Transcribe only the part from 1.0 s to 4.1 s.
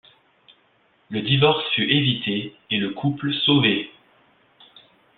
Le divorce fut évité et le couple sauvé.